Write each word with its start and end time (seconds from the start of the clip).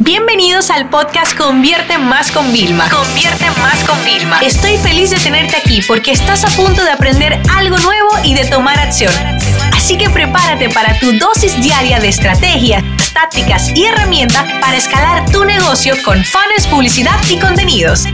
Bienvenidos 0.00 0.70
al 0.70 0.90
podcast 0.90 1.38
Convierte 1.38 1.98
Más 1.98 2.32
con 2.32 2.52
Vilma. 2.52 2.88
Convierte 2.90 3.44
Más 3.60 3.84
con 3.84 3.96
Vilma. 4.04 4.40
Estoy 4.40 4.76
feliz 4.76 5.10
de 5.10 5.18
tenerte 5.18 5.56
aquí 5.56 5.82
porque 5.86 6.10
estás 6.10 6.44
a 6.44 6.48
punto 6.48 6.82
de 6.82 6.90
aprender 6.90 7.40
algo 7.54 7.78
nuevo 7.78 8.10
y 8.24 8.34
de 8.34 8.44
tomar 8.44 8.76
acción. 8.76 9.12
Así 9.72 9.96
que 9.96 10.10
prepárate 10.10 10.68
para 10.70 10.98
tu 10.98 11.12
dosis 11.12 11.62
diaria 11.62 12.00
de 12.00 12.08
estrategias, 12.08 12.82
tácticas 13.14 13.70
y 13.76 13.84
herramientas 13.84 14.44
para 14.60 14.76
escalar 14.76 15.30
tu 15.30 15.44
negocio 15.44 15.94
con 16.04 16.24
fans, 16.24 16.66
publicidad 16.68 17.20
y 17.30 17.38
contenidos. 17.38 18.04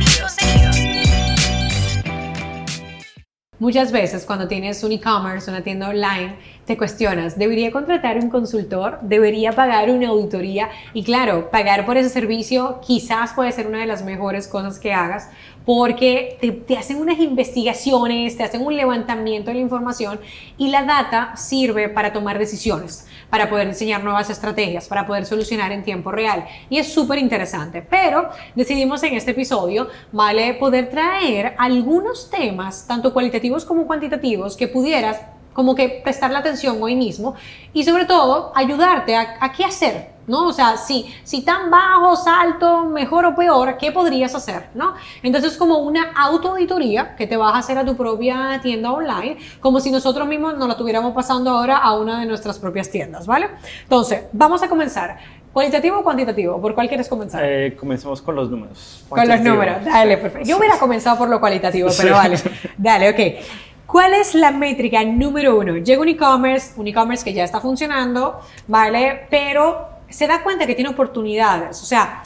Muchas 3.58 3.92
veces 3.92 4.24
cuando 4.24 4.48
tienes 4.48 4.82
un 4.84 4.92
e-commerce, 4.92 5.50
una 5.50 5.62
tienda 5.62 5.90
online, 5.90 6.34
cuestionas, 6.76 7.38
¿debería 7.38 7.70
contratar 7.70 8.18
un 8.18 8.30
consultor? 8.30 8.98
¿Debería 9.02 9.52
pagar 9.52 9.90
una 9.90 10.08
auditoría? 10.08 10.68
Y 10.94 11.04
claro, 11.04 11.50
pagar 11.50 11.86
por 11.86 11.96
ese 11.96 12.08
servicio 12.08 12.80
quizás 12.86 13.32
puede 13.32 13.52
ser 13.52 13.66
una 13.66 13.80
de 13.80 13.86
las 13.86 14.04
mejores 14.04 14.48
cosas 14.48 14.78
que 14.78 14.92
hagas 14.92 15.28
porque 15.64 16.64
te, 16.66 16.76
hacen 16.76 16.96
unas 16.96 17.18
investigaciones, 17.18 18.36
te 18.36 18.42
hacen 18.42 18.62
un 18.62 18.76
levantamiento 18.76 19.50
de 19.50 19.54
la 19.54 19.60
información 19.60 20.18
y 20.56 20.68
la 20.68 20.82
data 20.82 21.36
sirve 21.36 21.88
para 21.88 22.12
tomar 22.12 22.38
decisiones, 22.38 23.06
para 23.28 23.48
poder 23.48 23.68
diseñar 23.68 24.02
nuevas 24.02 24.30
estrategias, 24.30 24.88
para 24.88 25.06
poder 25.06 25.26
solucionar 25.26 25.70
en 25.72 25.84
tiempo 25.84 26.10
real. 26.10 26.44
Y 26.70 26.78
es 26.78 26.92
súper 26.92 27.18
interesante. 27.18 27.82
Pero 27.82 28.30
decidimos 28.54 29.02
en 29.02 29.14
este 29.14 29.32
episodio, 29.32 29.88
¿vale? 30.12 30.54
Poder 30.54 30.90
traer 30.90 31.54
algunos 31.58 32.30
temas, 32.30 32.86
tanto 32.86 33.12
cualitativos 33.12 33.64
como 33.64 33.86
cuantitativos, 33.86 34.56
que 34.56 34.66
pudieras 34.66 35.20
como 35.52 35.74
que 35.74 36.00
prestarle 36.02 36.38
atención 36.38 36.82
hoy 36.82 36.94
mismo 36.94 37.34
y 37.72 37.84
sobre 37.84 38.04
todo 38.04 38.52
ayudarte 38.54 39.16
a, 39.16 39.36
a 39.40 39.52
qué 39.52 39.64
hacer, 39.64 40.10
¿no? 40.26 40.46
O 40.46 40.52
sea, 40.52 40.76
si, 40.76 41.12
si 41.24 41.42
tan 41.42 41.70
bajo, 41.70 42.14
alto, 42.26 42.84
mejor 42.84 43.26
o 43.26 43.34
peor, 43.34 43.76
¿qué 43.78 43.92
podrías 43.92 44.34
hacer, 44.34 44.68
¿no? 44.74 44.94
Entonces, 45.22 45.56
como 45.56 45.78
una 45.78 46.12
autoauditoría 46.16 47.16
que 47.16 47.26
te 47.26 47.36
vas 47.36 47.54
a 47.54 47.58
hacer 47.58 47.78
a 47.78 47.84
tu 47.84 47.96
propia 47.96 48.60
tienda 48.62 48.92
online, 48.92 49.38
como 49.60 49.80
si 49.80 49.90
nosotros 49.90 50.26
mismos 50.28 50.56
nos 50.56 50.68
la 50.68 50.76
tuviéramos 50.76 51.12
pasando 51.14 51.50
ahora 51.50 51.78
a 51.78 51.98
una 51.98 52.20
de 52.20 52.26
nuestras 52.26 52.58
propias 52.58 52.90
tiendas, 52.90 53.26
¿vale? 53.26 53.48
Entonces, 53.82 54.24
vamos 54.32 54.62
a 54.62 54.68
comenzar. 54.68 55.18
¿Cualitativo 55.52 55.98
o 55.98 56.04
cuantitativo? 56.04 56.60
¿Por 56.60 56.76
cuál 56.76 56.86
quieres 56.86 57.08
comenzar? 57.08 57.42
Eh, 57.44 57.76
comencemos 57.76 58.22
con 58.22 58.36
los 58.36 58.48
números. 58.48 59.04
Con 59.08 59.26
los 59.26 59.40
números, 59.40 59.84
dale, 59.84 60.16
perfecto. 60.16 60.48
Yo 60.48 60.58
hubiera 60.58 60.78
comenzado 60.78 61.18
por 61.18 61.28
lo 61.28 61.40
cualitativo, 61.40 61.88
pero 61.98 62.14
vale. 62.14 62.38
Dale, 62.78 63.10
ok. 63.10 63.44
¿Cuál 63.90 64.14
es 64.14 64.36
la 64.36 64.52
métrica 64.52 65.02
número 65.02 65.58
uno? 65.58 65.76
Llega 65.78 66.00
un 66.00 66.08
e-commerce, 66.08 66.74
un 66.76 66.86
e-commerce 66.86 67.24
que 67.24 67.32
ya 67.32 67.42
está 67.42 67.60
funcionando, 67.60 68.38
¿vale? 68.68 69.26
Pero 69.28 69.88
se 70.08 70.28
da 70.28 70.44
cuenta 70.44 70.64
que 70.64 70.76
tiene 70.76 70.90
oportunidades. 70.90 71.82
O 71.82 71.84
sea, 71.84 72.22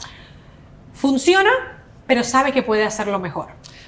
funciona, 0.93 1.49
pero 2.05 2.23
sabe 2.23 2.51
que 2.51 2.61
puede 2.61 2.83
hacerlo 2.83 3.17
mejor. 3.19 3.47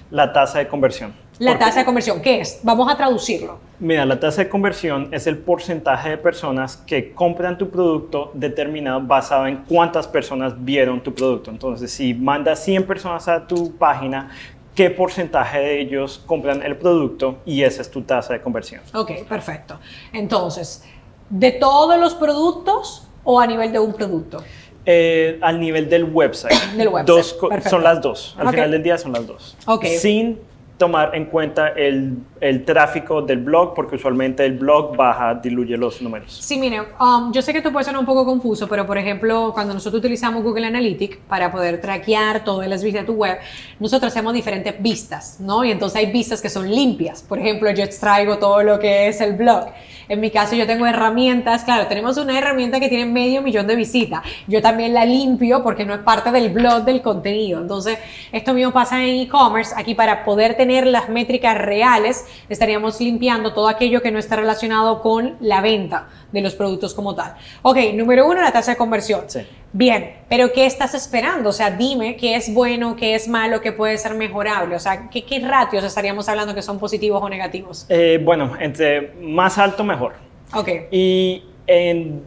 La 0.10 0.34
tasa 0.34 0.58
de 0.58 0.68
conversión. 0.68 1.14
La 1.38 1.60
tasa 1.60 1.82
de 1.82 1.86
conversión, 1.86 2.20
¿qué 2.20 2.42
es? 2.42 2.62
Vamos 2.64 2.92
a 2.92 2.98
traducirlo. 2.98 3.60
Mira, 3.80 4.08
la 4.08 4.20
tasa 4.20 4.44
de 4.44 4.50
conversión 4.50 5.10
es 5.12 5.28
el 5.28 5.38
porcentaje 5.38 6.10
de 6.10 6.18
personas 6.18 6.78
que 6.78 7.14
compran 7.14 7.60
tu 7.60 7.70
producto 7.70 8.32
determinado 8.34 9.02
basado 9.02 9.46
en 9.46 9.58
cuántas 9.58 10.08
personas 10.08 10.54
vieron 10.58 11.00
tu 11.00 11.14
producto. 11.14 11.52
Entonces, 11.52 11.92
si 11.92 12.16
mandas 12.16 12.64
100 12.64 12.88
personas 12.88 13.28
a 13.28 13.46
tu 13.46 13.76
página, 13.78 14.32
qué 14.78 14.92
porcentaje 14.92 15.60
de 15.60 15.82
ellos 15.82 16.22
compran 16.28 16.62
el 16.62 16.78
producto 16.78 17.40
y 17.46 17.64
esa 17.64 17.82
es 17.82 17.90
tu 17.90 18.04
tasa 18.04 18.34
de 18.34 18.42
conversión. 18.42 18.82
Ok, 18.94 19.12
perfecto. 19.28 19.80
Entonces, 20.14 20.84
de 21.32 21.52
todos 21.52 22.00
los 22.00 22.14
productos 22.14 23.08
o 23.24 23.40
a 23.40 23.48
nivel 23.48 23.72
de 23.72 23.80
un 23.80 23.92
producto? 23.92 24.44
Eh, 24.86 25.40
al 25.42 25.60
nivel 25.60 25.90
del 25.90 26.04
website. 26.04 26.54
del 26.78 26.90
website. 26.90 27.08
Dos, 27.08 27.38
son 27.68 27.84
las 27.84 28.02
dos. 28.04 28.36
Al 28.38 28.50
final 28.50 28.70
del 28.70 28.84
día 28.84 29.00
son 29.00 29.14
las 29.14 29.26
dos. 29.26 29.58
Ok. 29.66 29.86
Sin 29.86 30.40
tomar 30.78 31.16
en 31.16 31.26
cuenta 31.26 31.70
el, 31.70 32.20
el, 32.42 32.66
tráfico 32.66 33.22
del 33.22 33.40
blog, 33.40 33.74
porque 33.74 33.96
usualmente 33.96 34.46
el 34.46 34.54
blog 34.54 34.96
baja, 34.96 35.36
diluye 35.36 35.78
los 35.78 36.02
números. 36.02 36.32
Sí, 36.34 36.58
mire, 36.58 36.82
um, 37.00 37.32
yo 37.32 37.42
sé 37.42 37.52
que 37.52 37.60
esto 37.60 37.72
puede 37.72 37.86
ser 37.86 37.98
un 37.98 38.06
poco 38.06 38.26
confuso, 38.26 38.68
pero 38.68 38.86
por 38.86 38.98
ejemplo, 38.98 39.52
cuando 39.54 39.74
nosotros 39.74 40.00
utilizamos 40.00 40.44
Google 40.44 40.68
Analytics 40.68 41.18
para 41.28 41.52
poder 41.52 41.82
traquear 41.82 42.44
todas 42.44 42.68
las 42.68 42.84
vistas 42.84 43.04
de 43.04 43.08
tu 43.08 43.14
web, 43.14 43.38
nosotros 43.80 44.12
hacemos 44.12 44.34
diferentes 44.34 44.82
vistas, 44.82 45.40
¿no? 45.40 45.64
Y 45.64 45.72
entonces 45.72 45.98
hay 45.98 46.12
vistas 46.12 46.42
que 46.42 46.50
son 46.50 46.70
limpias. 46.70 47.22
Por 47.22 47.40
ejemplo, 47.40 47.70
yo 47.72 47.84
extraigo 47.84 48.38
todo 48.38 48.64
lo 48.64 48.80
que 48.80 49.08
es 49.08 49.22
el 49.22 49.34
blog. 49.34 49.68
En 50.10 50.22
mi 50.22 50.32
caso, 50.32 50.56
yo 50.56 50.66
tengo 50.66 50.86
herramientas, 50.86 51.64
claro, 51.66 51.88
tenemos 51.88 52.18
una 52.18 52.38
herramienta 52.38 52.80
que 52.80 52.88
tiene 52.88 53.06
medio 53.06 53.42
millón 53.42 53.68
de 53.68 53.76
visitas. 53.76 54.22
Yo 54.48 54.62
también 54.62 54.94
la 54.94 55.06
limpio 55.06 55.64
porque 55.64 55.86
no 55.86 55.94
es 55.94 56.00
parte 56.00 56.32
del 56.32 56.50
blog 56.50 56.86
del 56.86 57.02
contenido. 57.02 57.60
Entonces, 57.60 57.98
esto 58.32 58.54
mismo 58.54 58.72
pasa 58.72 59.04
en 59.04 59.20
e-commerce. 59.20 59.74
Aquí 59.76 59.96
para 59.96 60.24
poder 60.24 60.56
tener 60.56 60.88
las 60.88 61.10
métricas 61.10 61.58
reales, 61.58 62.26
estaríamos 62.50 63.00
limpiando 63.00 63.54
todo 63.54 63.68
aquello 63.68 64.02
que 64.02 64.12
no 64.12 64.20
está 64.20 64.36
relacionado 64.36 65.02
con 65.02 65.38
la 65.40 65.62
venta 65.62 66.08
de 66.32 66.42
los 66.42 66.56
productos 66.56 66.94
como 66.94 67.16
tal. 67.16 67.36
Ok, 67.62 67.78
número 67.94 68.28
uno, 68.28 68.42
la 68.42 68.52
tasa 68.52 68.72
de 68.72 68.78
conversión. 68.78 69.22
Sí. 69.28 69.42
Bien, 69.74 70.16
pero 70.30 70.52
¿qué 70.54 70.66
estás 70.66 70.94
esperando? 70.94 71.50
O 71.50 71.54
sea, 71.54 71.72
dime 71.72 72.16
qué 72.16 72.36
es 72.36 72.54
bueno, 72.54 72.96
qué 72.96 73.16
es 73.16 73.28
malo, 73.28 73.62
qué 73.62 73.72
puede 73.72 73.98
ser 73.98 74.16
mejorable. 74.16 74.76
O 74.76 74.80
sea, 74.80 75.10
¿qué, 75.10 75.24
qué 75.24 75.40
ratios 75.40 75.84
estaríamos 75.84 76.28
hablando 76.30 76.56
que 76.56 76.62
son 76.62 76.80
positivos 76.80 77.22
o 77.22 77.30
negativos? 77.30 77.86
Eh, 77.90 78.20
bueno, 78.24 78.54
entre 78.60 79.14
más 79.22 79.58
alto, 79.58 79.84
mejor. 79.84 80.14
Ok. 80.54 80.70
Y 80.92 81.44
en, 81.68 82.24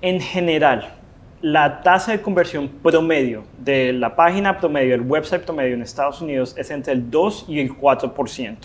en 0.00 0.20
general, 0.20 0.94
la 1.40 1.82
tasa 1.82 2.12
de 2.12 2.22
conversión 2.22 2.68
promedio 2.82 3.44
de 3.58 3.92
la 3.92 4.16
página 4.16 4.58
promedio, 4.58 4.94
el 4.94 5.02
website 5.02 5.42
promedio 5.42 5.74
en 5.74 5.82
Estados 5.82 6.20
Unidos 6.20 6.54
es 6.56 6.70
entre 6.70 6.92
el 6.92 7.10
2 7.10 7.46
y 7.48 7.60
el 7.60 7.76
4%. 7.76 8.56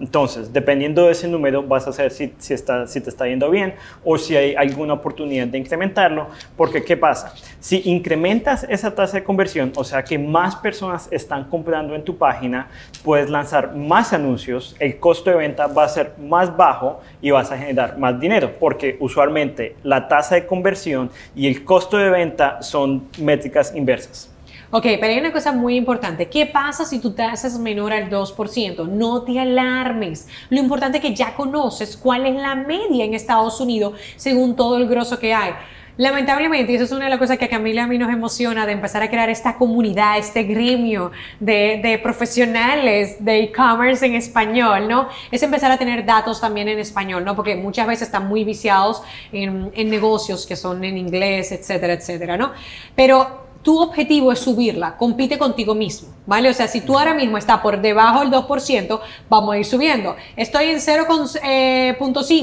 Entonces, 0.00 0.52
dependiendo 0.52 1.06
de 1.06 1.12
ese 1.12 1.26
número, 1.26 1.62
vas 1.62 1.88
a 1.88 1.92
saber 1.92 2.12
si, 2.12 2.32
está, 2.50 2.86
si 2.86 3.00
te 3.00 3.10
está 3.10 3.26
yendo 3.26 3.50
bien 3.50 3.74
o 4.04 4.16
si 4.16 4.36
hay 4.36 4.54
alguna 4.54 4.94
oportunidad 4.94 5.48
de 5.48 5.58
incrementarlo. 5.58 6.28
Porque, 6.56 6.84
¿qué 6.84 6.96
pasa? 6.96 7.34
Si 7.58 7.82
incrementas 7.84 8.64
esa 8.68 8.94
tasa 8.94 9.16
de 9.18 9.24
conversión, 9.24 9.72
o 9.74 9.82
sea 9.82 10.04
que 10.04 10.18
más 10.18 10.54
personas 10.56 11.08
están 11.10 11.44
comprando 11.44 11.96
en 11.96 12.04
tu 12.04 12.16
página, 12.16 12.68
puedes 13.02 13.28
lanzar 13.28 13.74
más 13.74 14.12
anuncios, 14.12 14.76
el 14.78 14.98
costo 14.98 15.30
de 15.30 15.36
venta 15.36 15.66
va 15.66 15.84
a 15.84 15.88
ser 15.88 16.12
más 16.18 16.56
bajo 16.56 17.00
y 17.20 17.30
vas 17.32 17.50
a 17.50 17.58
generar 17.58 17.98
más 17.98 18.20
dinero. 18.20 18.52
Porque 18.60 18.96
usualmente 19.00 19.74
la 19.82 20.06
tasa 20.06 20.36
de 20.36 20.46
conversión 20.46 21.10
y 21.34 21.48
el 21.48 21.64
costo 21.64 21.96
de 21.96 22.10
venta 22.10 22.62
son 22.62 23.08
métricas 23.18 23.74
inversas. 23.74 24.37
Ok, 24.70 24.82
pero 25.00 25.06
hay 25.06 25.18
una 25.18 25.32
cosa 25.32 25.52
muy 25.52 25.76
importante. 25.76 26.28
¿Qué 26.28 26.44
pasa 26.44 26.84
si 26.84 26.98
tu 26.98 27.12
tasa 27.12 27.46
es 27.46 27.58
menor 27.58 27.90
al 27.90 28.10
2%? 28.10 28.86
No 28.86 29.22
te 29.22 29.40
alarmes. 29.40 30.28
Lo 30.50 30.58
importante 30.58 30.98
es 30.98 31.02
que 31.02 31.14
ya 31.14 31.34
conoces 31.34 31.96
cuál 31.96 32.26
es 32.26 32.34
la 32.34 32.54
media 32.54 33.06
en 33.06 33.14
Estados 33.14 33.62
Unidos 33.62 33.94
según 34.16 34.56
todo 34.56 34.76
el 34.76 34.86
grosso 34.86 35.18
que 35.18 35.32
hay. 35.32 35.52
Lamentablemente, 35.96 36.70
y 36.70 36.74
eso 36.76 36.84
es 36.84 36.92
una 36.92 37.04
de 37.04 37.10
las 37.10 37.18
cosas 37.18 37.38
que 37.38 37.46
a 37.46 37.48
Camila 37.48 37.84
a 37.84 37.86
mí 37.86 37.96
nos 37.98 38.12
emociona 38.12 38.66
de 38.66 38.72
empezar 38.72 39.02
a 39.02 39.08
crear 39.08 39.30
esta 39.30 39.56
comunidad, 39.56 40.18
este 40.18 40.44
gremio 40.44 41.12
de, 41.40 41.80
de 41.82 41.98
profesionales 41.98 43.24
de 43.24 43.44
e-commerce 43.44 44.04
en 44.04 44.14
español, 44.14 44.86
¿no? 44.86 45.08
Es 45.32 45.42
empezar 45.42 45.72
a 45.72 45.78
tener 45.78 46.04
datos 46.04 46.40
también 46.40 46.68
en 46.68 46.78
español, 46.78 47.24
¿no? 47.24 47.34
Porque 47.34 47.56
muchas 47.56 47.86
veces 47.88 48.08
están 48.08 48.28
muy 48.28 48.44
viciados 48.44 49.02
en, 49.32 49.72
en 49.74 49.90
negocios 49.90 50.46
que 50.46 50.54
son 50.54 50.84
en 50.84 50.98
inglés, 50.98 51.50
etcétera, 51.50 51.94
etcétera, 51.94 52.36
¿no? 52.36 52.52
Pero 52.94 53.47
tu 53.68 53.82
objetivo 53.82 54.32
es 54.32 54.38
subirla, 54.38 54.96
compite 54.96 55.36
contigo 55.36 55.74
mismo, 55.74 56.08
¿vale? 56.24 56.48
O 56.48 56.54
sea, 56.54 56.66
si 56.66 56.80
tú 56.80 56.98
ahora 56.98 57.12
mismo 57.12 57.36
estás 57.36 57.60
por 57.60 57.78
debajo 57.78 58.20
del 58.20 58.30
2%, 58.30 58.98
vamos 59.28 59.54
a 59.54 59.58
ir 59.58 59.64
subiendo. 59.66 60.16
Estoy 60.36 60.70
en 60.70 60.78
0.5, 60.78 61.38
eh, 61.44 61.94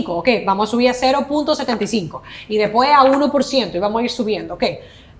ok, 0.05 0.29
vamos 0.45 0.69
a 0.69 0.71
subir 0.71 0.87
a 0.87 0.93
0.75 0.93 2.21
y 2.47 2.59
después 2.59 2.91
a 2.91 2.99
1% 2.99 3.73
y 3.73 3.79
vamos 3.79 4.01
a 4.01 4.03
ir 4.03 4.11
subiendo, 4.11 4.53
ok. 4.53 4.63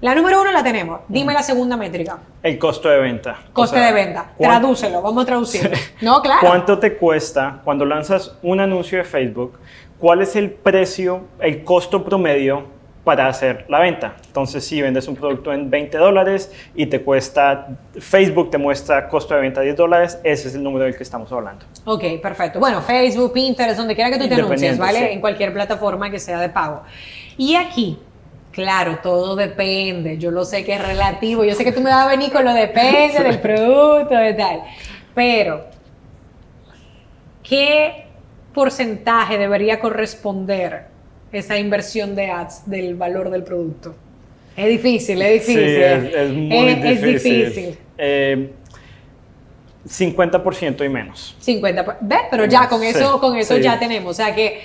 La 0.01 0.13
número 0.13 0.41
uno 0.41 0.51
la 0.51 0.61
tenemos. 0.61 0.99
Dime 1.07 1.33
la 1.33 1.41
segunda 1.41 1.75
métrica. 1.75 2.19
El 2.43 2.59
costo 2.59 2.87
de 2.87 2.99
venta. 2.99 3.39
Coste 3.51 3.79
de 3.79 3.91
venta. 3.91 4.31
Tradúcelo, 4.37 5.01
vamos 5.01 5.23
a 5.23 5.25
traducirlo. 5.25 5.71
No, 6.01 6.21
claro. 6.21 6.41
¿Cuánto 6.41 6.77
te 6.77 6.97
cuesta 6.97 7.61
cuando 7.63 7.83
lanzas 7.83 8.37
un 8.43 8.59
anuncio 8.59 8.99
de 8.99 9.05
Facebook? 9.05 9.57
¿Cuál 9.97 10.21
es 10.21 10.35
el 10.35 10.51
precio, 10.51 11.21
el 11.39 11.63
costo 11.63 12.03
promedio 12.03 12.74
para 13.05 13.27
hacer 13.27 13.65
la 13.69 13.79
venta. 13.79 14.15
Entonces, 14.25 14.65
si 14.65 14.81
vendes 14.81 15.07
un 15.07 15.15
producto 15.15 15.53
en 15.53 15.69
20 15.69 15.97
dólares 15.97 16.51
y 16.73 16.87
te 16.87 17.01
cuesta, 17.01 17.67
Facebook 17.97 18.49
te 18.49 18.57
muestra 18.57 19.07
costo 19.07 19.35
de 19.35 19.41
venta 19.41 19.61
10 19.61 19.75
dólares, 19.77 20.19
ese 20.23 20.49
es 20.49 20.55
el 20.55 20.63
número 20.63 20.83
del 20.85 20.97
que 20.97 21.03
estamos 21.03 21.31
hablando. 21.31 21.65
Ok, 21.85 22.03
perfecto. 22.21 22.59
Bueno, 22.59 22.81
Facebook, 22.81 23.31
Pinterest, 23.31 23.77
donde 23.77 23.95
quiera 23.95 24.09
que 24.09 24.17
tú 24.17 24.27
te 24.27 24.35
anuncies, 24.35 24.77
¿vale? 24.77 24.99
Sí. 24.99 25.05
En 25.11 25.21
cualquier 25.21 25.53
plataforma 25.53 26.09
que 26.09 26.19
sea 26.19 26.41
de 26.41 26.49
pago. 26.49 26.81
Y 27.37 27.55
aquí, 27.55 27.97
Claro, 28.51 28.99
todo 29.03 29.35
depende. 29.35 30.17
Yo 30.17 30.31
lo 30.31 30.45
sé 30.45 30.63
que 30.63 30.75
es 30.75 30.81
relativo. 30.81 31.43
Yo 31.43 31.53
sé 31.55 31.65
que 31.65 31.73
tú 31.73 31.81
me 31.81 31.89
vas 31.89 32.05
a 32.05 32.07
venir 32.07 32.31
con 32.31 32.45
lo 32.45 32.53
depende 32.53 33.21
del 33.21 33.41
producto, 33.41 34.15
de 34.15 34.33
tal. 34.33 34.61
Pero, 35.13 35.65
¿qué 37.43 38.05
porcentaje 38.53 39.37
debería 39.37 39.81
corresponder 39.81 40.94
esa 41.31 41.57
inversión 41.57 42.15
de 42.15 42.29
ads 42.31 42.69
del 42.69 42.95
valor 42.95 43.29
del 43.29 43.43
producto? 43.43 43.95
Es 44.55 44.67
difícil, 44.69 45.21
es 45.21 45.33
difícil. 45.45 45.65
Sí, 45.65 45.75
es, 45.81 46.15
es 46.15 46.29
muy 46.31 46.57
Es- 46.69 46.77
es 46.85 47.01
difícil. 47.01 47.45
difícil. 47.45 47.77
Eh, 47.97 48.51
50% 49.87 50.83
y 50.83 50.89
menos. 50.89 51.35
50. 51.39 51.85
por- 51.85 51.97
¿Ves? 52.01 52.21
Pero 52.31 52.45
ya 52.45 52.67
con 52.67 52.81
Sí, 52.81 52.87
eso, 52.87 53.19
con 53.19 53.35
eso 53.37 53.55
sí. 53.55 53.61
ya 53.61 53.77
tenemos. 53.79 54.11
O 54.11 54.13
sea 54.13 54.33
que. 54.33 54.61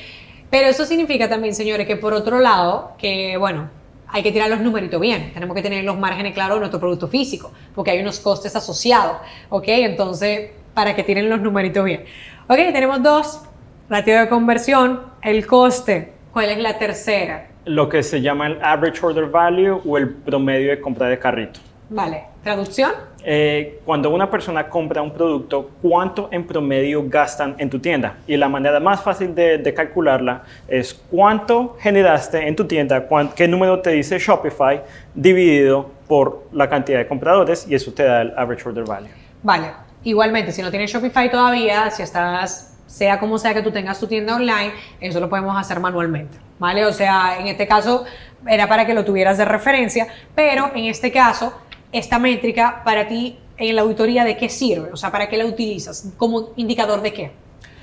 Pero 0.50 0.68
eso 0.68 0.84
significa 0.84 1.28
también, 1.28 1.54
señores, 1.54 1.86
que 1.86 1.96
por 1.96 2.12
otro 2.12 2.40
lado, 2.40 2.92
que 2.98 3.36
bueno, 3.36 3.70
hay 4.08 4.22
que 4.22 4.32
tirar 4.32 4.48
los 4.50 4.60
numeritos 4.60 5.00
bien. 5.00 5.32
Tenemos 5.32 5.54
que 5.54 5.62
tener 5.62 5.84
los 5.84 5.96
márgenes 5.98 6.34
claros 6.34 6.56
de 6.56 6.60
nuestro 6.60 6.80
producto 6.80 7.06
físico, 7.06 7.52
porque 7.74 7.90
hay 7.92 8.00
unos 8.00 8.18
costes 8.18 8.56
asociados. 8.56 9.18
¿Ok? 9.50 9.64
Entonces, 9.68 10.50
para 10.74 10.96
que 10.96 11.04
tiren 11.04 11.28
los 11.28 11.40
numeritos 11.40 11.84
bien. 11.84 12.04
Ok, 12.48 12.56
tenemos 12.72 13.02
dos. 13.02 13.42
Ratio 13.88 14.20
de 14.20 14.28
conversión, 14.28 15.02
el 15.22 15.46
coste. 15.46 16.12
¿Cuál 16.32 16.50
es 16.50 16.59
la 16.59 16.79
tercera? 16.79 17.47
Lo 17.65 17.88
que 17.88 18.03
se 18.03 18.21
llama 18.21 18.47
el 18.47 18.59
average 18.62 19.05
order 19.05 19.27
value 19.27 19.81
o 19.87 19.99
el 19.99 20.09
promedio 20.11 20.71
de 20.71 20.81
compra 20.81 21.09
de 21.09 21.19
carrito. 21.19 21.61
Vale, 21.91 22.23
traducción. 22.44 22.93
Eh, 23.25 23.81
cuando 23.85 24.11
una 24.11 24.31
persona 24.31 24.69
compra 24.69 25.03
un 25.03 25.12
producto, 25.12 25.71
¿cuánto 25.82 26.29
en 26.31 26.47
promedio 26.47 27.03
gastan 27.06 27.55
en 27.59 27.69
tu 27.69 27.79
tienda? 27.81 28.17
Y 28.27 28.37
la 28.37 28.49
manera 28.49 28.79
más 28.81 29.03
fácil 29.03 29.35
de, 29.35 29.59
de 29.59 29.75
calcularla 29.75 30.43
es 30.69 30.94
cuánto 31.11 31.77
generaste 31.81 32.47
en 32.47 32.55
tu 32.56 32.65
tienda, 32.65 33.06
cuán- 33.09 33.31
qué 33.35 33.47
número 33.49 33.81
te 33.81 33.91
dice 33.91 34.19
Shopify 34.19 34.81
dividido 35.15 35.91
por 36.06 36.44
la 36.53 36.69
cantidad 36.69 36.99
de 36.99 37.06
compradores 37.09 37.67
y 37.69 37.75
eso 37.75 37.93
te 37.93 38.05
da 38.05 38.23
el 38.23 38.32
average 38.38 38.67
order 38.69 38.85
value. 38.85 39.11
Vale, 39.43 39.73
igualmente, 40.05 40.53
si 40.53 40.62
no 40.62 40.71
tienes 40.71 40.91
Shopify 40.93 41.29
todavía, 41.31 41.91
si 41.91 42.03
estás, 42.05 42.69
sea 42.90 43.20
como 43.20 43.38
sea 43.38 43.54
que 43.54 43.62
tú 43.62 43.70
tengas 43.70 44.00
tu 44.00 44.08
tienda 44.08 44.34
online, 44.34 44.72
eso 45.00 45.20
lo 45.20 45.31
podemos 45.31 45.56
hacer 45.56 45.78
manualmente, 45.78 46.37
¿vale? 46.58 46.84
O 46.84 46.92
sea, 46.92 47.38
en 47.38 47.46
este 47.46 47.66
caso 47.66 48.04
era 48.46 48.69
para 48.69 48.84
que 48.84 48.94
lo 48.94 49.04
tuvieras 49.04 49.38
de 49.38 49.44
referencia, 49.44 50.08
pero 50.34 50.72
en 50.75 50.87
este 50.87 51.12
caso, 51.12 51.52
esta 51.92 52.19
métrica 52.19 52.82
para 52.84 53.06
ti 53.06 53.38
en 53.56 53.76
la 53.76 53.82
auditoría, 53.82 54.25
¿de 54.25 54.37
qué 54.37 54.48
sirve? 54.48 54.90
O 54.92 54.96
sea, 54.96 55.12
¿para 55.12 55.28
qué 55.28 55.37
la 55.37 55.46
utilizas? 55.46 56.12
¿Como 56.16 56.50
indicador 56.56 57.00
de 57.00 57.12
qué? 57.12 57.31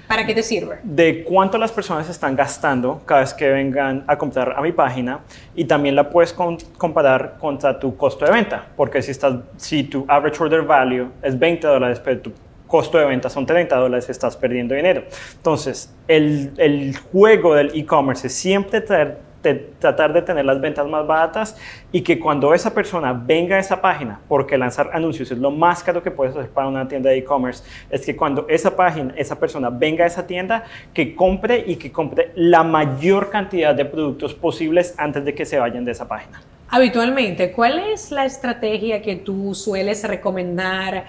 ¿Para 0.09 0.25
qué 0.25 0.33
te 0.33 0.43
sirve? 0.43 0.79
de 0.83 1.23
cuánto 1.23 1.57
las 1.57 1.71
personas 1.71 2.09
están 2.09 2.35
gastando 2.35 3.01
cada 3.05 3.21
vez 3.21 3.33
que 3.33 3.47
vengan 3.49 4.03
a 4.07 4.17
comprar 4.17 4.55
a 4.57 4.61
mi 4.61 4.71
página 4.71 5.19
y 5.55 5.65
también 5.65 5.95
la 5.95 6.09
puedes 6.09 6.33
comparar 6.77 7.37
contra 7.39 7.79
tu 7.79 7.95
costo 7.95 8.25
de 8.25 8.31
venta, 8.31 8.67
porque 8.75 9.01
si, 9.01 9.11
estás, 9.11 9.35
si 9.55 9.83
tu 9.83 10.05
average 10.07 10.43
order 10.43 10.63
value 10.63 11.11
es 11.21 11.37
20 11.37 11.65
dólares, 11.65 12.01
pero 12.03 12.21
tu 12.21 12.31
costo 12.67 12.97
de 12.97 13.05
venta 13.05 13.29
son 13.29 13.45
30 13.45 13.75
dólares, 13.75 14.09
estás 14.09 14.37
perdiendo 14.37 14.75
dinero. 14.75 15.03
Entonces, 15.35 15.93
el, 16.07 16.51
el 16.57 16.97
juego 16.97 17.55
del 17.55 17.71
e-commerce 17.73 18.27
es 18.27 18.33
siempre 18.33 18.81
tratar 18.81 20.13
de 20.13 20.21
tener 20.21 20.45
las 20.45 20.59
ventas 20.59 20.87
más 20.87 21.05
baratas 21.05 21.57
y 21.91 22.01
que 22.01 22.19
cuando 22.19 22.53
esa 22.53 22.73
persona 22.73 23.13
venga 23.13 23.55
a 23.55 23.59
esa 23.59 23.81
página, 23.81 24.19
porque 24.27 24.57
lanzar 24.57 24.89
anuncios 24.93 25.31
es 25.31 25.37
lo 25.37 25.51
más 25.51 25.83
caro 25.83 26.03
que 26.03 26.11
puedes 26.11 26.35
hacer 26.35 26.49
para 26.49 26.67
una 26.67 26.87
tienda 26.87 27.09
de 27.09 27.17
e-commerce, 27.17 27.63
es 27.89 28.05
que 28.05 28.15
cuando 28.15 28.45
esa 28.49 28.75
página, 28.75 29.13
esa 29.15 29.39
persona 29.39 29.69
venga 29.69 30.03
a 30.03 30.07
esa 30.07 30.25
tienda, 30.27 30.63
que 30.93 31.15
compre 31.15 31.63
y 31.65 31.75
que 31.75 31.91
compre 31.91 32.31
la 32.35 32.63
mayor 32.63 33.29
cantidad 33.29 33.73
de 33.73 33.85
productos 33.85 34.33
posibles 34.33 34.95
antes 34.97 35.23
de 35.23 35.33
que 35.33 35.45
se 35.45 35.59
vayan 35.59 35.85
de 35.85 35.91
esa 35.91 36.07
página. 36.07 36.41
Habitualmente, 36.69 37.53
¿cuál 37.53 37.79
es 37.79 38.11
la 38.11 38.25
estrategia 38.25 39.01
que 39.01 39.15
tú 39.15 39.55
sueles 39.55 40.05
recomendar 40.05 41.05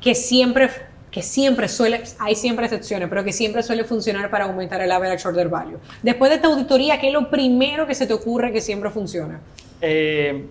que 0.00 0.14
siempre, 0.14 0.68
que 1.10 1.22
siempre 1.22 1.68
suele, 1.68 2.02
hay 2.18 2.34
siempre 2.34 2.66
excepciones, 2.66 3.08
pero 3.08 3.24
que 3.24 3.32
siempre 3.32 3.62
suele 3.62 3.84
funcionar 3.84 4.30
para 4.30 4.44
aumentar 4.44 4.80
el 4.80 4.90
average 4.90 5.26
order 5.26 5.48
value? 5.48 5.78
Después 6.02 6.30
de 6.30 6.38
tu 6.38 6.48
auditoría, 6.48 7.00
¿qué 7.00 7.08
es 7.08 7.12
lo 7.12 7.30
primero 7.30 7.86
que 7.86 7.94
se 7.94 8.06
te 8.06 8.12
ocurre 8.12 8.52
que 8.52 8.60
siempre 8.60 8.90
funciona? 8.90 9.40
Eh, 9.80 10.44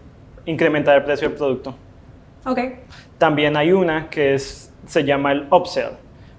incrementar 0.46 0.98
el 0.98 1.04
precio 1.04 1.30
del 1.30 1.38
producto. 1.38 1.76
Ok, 2.46 2.60
También 3.18 3.58
hay 3.58 3.72
una 3.72 4.10
que 4.10 4.36
es, 4.36 4.72
se 4.86 5.04
llama 5.04 5.34
el 5.34 5.48
upsell, 5.52 5.92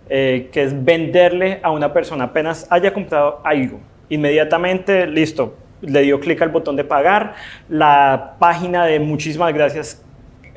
eh, 0.09 0.49
que 0.51 0.63
es 0.63 0.85
venderle 0.85 1.61
a 1.63 1.71
una 1.71 1.93
persona 1.93 2.25
apenas 2.25 2.67
haya 2.71 2.95
comprado 2.95 3.43
algo. 3.45 3.81
Inmediatamente, 4.09 5.07
listo, 5.07 5.55
le 5.83 6.01
dio 6.03 6.19
clic 6.19 6.41
al 6.41 6.49
botón 6.49 6.77
de 6.77 6.85
pagar, 6.85 7.35
la 7.69 8.37
página 8.39 8.87
de 8.87 9.01
muchísimas 9.01 9.53
gracias 9.53 10.03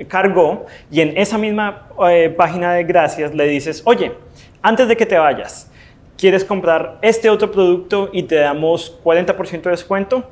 cargó 0.08 0.66
y 0.90 1.02
en 1.02 1.18
esa 1.18 1.38
misma 1.38 1.88
eh, 2.10 2.34
página 2.36 2.74
de 2.74 2.84
gracias 2.84 3.34
le 3.34 3.46
dices, 3.46 3.82
oye, 3.86 4.14
antes 4.62 4.88
de 4.88 4.98
que 4.98 5.06
te 5.06 5.18
vayas, 5.18 5.72
¿quieres 6.18 6.46
comprar 6.46 7.00
este 7.02 7.30
otro 7.30 7.52
producto 7.52 8.10
y 8.12 8.24
te 8.24 8.36
damos 8.36 9.00
40% 9.04 9.62
de 9.62 9.70
descuento? 9.72 10.30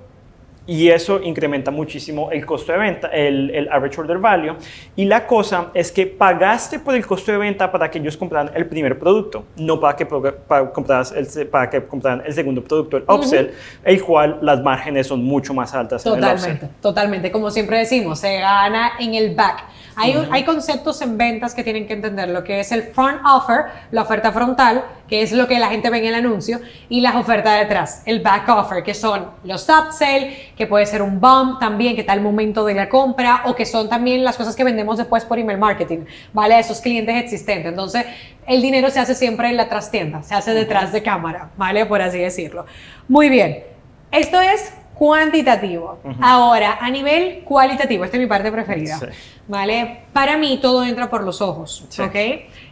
Y 0.69 0.89
eso 0.89 1.19
incrementa 1.24 1.71
muchísimo 1.71 2.30
el 2.31 2.45
costo 2.45 2.71
de 2.71 2.77
venta, 2.77 3.07
el, 3.07 3.50
el 3.50 3.68
average 3.71 4.00
order 4.00 4.19
value. 4.19 4.56
Y 4.95 5.06
la 5.06 5.25
cosa 5.25 5.69
es 5.74 5.92
que 5.92 6.06
pagaste 6.06 6.77
por 6.77 6.94
el 6.94 7.04
costo 7.07 7.31
de 7.31 7.39
venta 7.39 7.71
para 7.71 7.89
que 7.89 7.98
ellos 7.98 8.16
compraran 8.16 8.51
el 8.54 8.68
primer 8.68 9.00
producto, 9.00 9.45
no 9.57 9.80
para 9.80 9.95
que, 9.95 10.06
para 10.06 10.71
compraras 10.71 11.12
el, 11.12 11.48
para 11.48 11.71
que 11.71 11.83
compraran 11.88 12.21
el 12.24 12.33
segundo 12.33 12.63
producto, 12.63 12.98
el 12.98 13.04
upsell, 13.07 13.50
el 13.83 14.04
cual 14.04 14.38
las 14.44 14.62
márgenes 14.62 15.07
son 15.07 15.24
mucho 15.24 15.56
más 15.56 15.74
altas. 15.74 16.06
en 16.06 16.13
el 16.13 16.19
totalmente, 16.19 16.69
totalmente. 16.81 17.31
Como 17.31 17.50
siempre 17.50 17.80
decimos, 17.80 18.19
se 18.19 18.39
gana 18.39 18.92
en 19.00 19.16
el 19.16 19.33
back. 19.33 19.63
Hay, 19.95 20.16
un- 20.16 20.31
hay 20.31 20.44
conceptos 20.45 21.01
en 21.01 21.18
ventas 21.18 21.56
que 21.56 21.63
tienen 21.63 21.88
que 21.88 21.94
entender, 21.94 22.30
lo 22.30 22.44
que 22.44 22.60
es 22.60 22.71
el 22.71 22.83
front 22.83 23.21
offer, 23.25 23.66
la 23.92 24.04
oferta 24.04 24.31
frontal, 24.31 24.83
que 25.10 25.22
es 25.22 25.32
lo 25.32 25.48
que 25.48 25.60
la 25.60 25.70
gente 25.70 25.90
ve 25.90 25.98
en 26.00 26.06
el 26.06 26.16
anuncio, 26.16 26.60
y 26.88 27.02
las 27.02 27.16
ofertas 27.16 27.60
detrás, 27.60 28.04
el 28.06 28.22
back 28.22 28.48
offer, 28.48 28.84
que 28.84 28.94
son 28.94 29.28
los 29.44 29.68
upsell, 29.68 30.34
que 30.56 30.68
puede 30.68 30.86
ser 30.86 31.02
un 31.02 31.20
bump 31.20 31.60
también, 31.60 31.96
que 31.96 32.02
está 32.02 32.14
el 32.14 32.22
momento 32.22 32.64
de 32.66 32.76
la 32.76 32.88
compra, 32.88 33.44
o 33.46 33.56
que 33.56 33.66
son 33.66 33.90
también 33.90 34.24
las 34.24 34.38
cosas 34.38 34.56
que 34.56 34.64
vendemos 34.64 34.98
después 34.98 35.26
por 35.26 35.40
email 35.40 35.58
marketing, 35.58 36.06
¿vale? 36.34 36.56
A 36.56 36.60
esos 36.60 36.80
clientes 36.80 37.16
existentes. 37.16 37.68
Entonces, 37.68 38.06
el 38.48 38.62
dinero 38.62 38.90
se 38.90 39.00
hace 39.00 39.16
siempre 39.16 39.50
en 39.50 39.58
la 39.58 39.68
trastienda, 39.68 40.24
se 40.24 40.36
hace 40.36 40.54
detrás 40.54 40.92
de 40.92 41.04
cámara, 41.04 41.50
¿vale? 41.58 41.86
Por 41.86 42.02
así 42.02 42.20
decirlo. 42.20 42.66
Muy 43.08 43.30
bien. 43.30 43.64
Esto 44.12 44.40
es 44.42 44.74
cuantitativo. 44.96 46.00
Ahora, 46.22 46.78
a 46.82 46.90
nivel 46.90 47.44
cualitativo, 47.46 48.04
esta 48.04 48.18
es 48.18 48.22
mi 48.22 48.28
parte 48.28 48.52
preferida. 48.52 48.98
Sí. 49.00 49.06
¿Vale? 49.48 50.02
Para 50.12 50.38
mí 50.38 50.60
todo 50.62 50.84
entra 50.84 51.10
por 51.10 51.24
los 51.24 51.42
ojos. 51.42 51.86
Sí. 51.90 52.02
¿Ok? 52.02 52.16